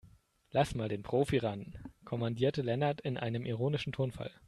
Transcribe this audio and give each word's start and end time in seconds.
Lass 0.49 0.73
mal 0.73 0.89
den 0.89 1.03
Profi 1.03 1.37
ran, 1.37 1.75
kommandierte 2.05 2.63
Lennart 2.63 3.01
in 3.01 3.17
einem 3.17 3.45
ironischen 3.45 3.93
Tonfall. 3.93 4.31